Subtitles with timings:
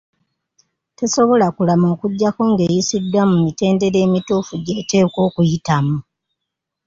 [0.97, 5.97] Tesobola kulama okuggyako ng'eyisiddwa mu mitendera emituufu gy’eteekwa okuyitamu.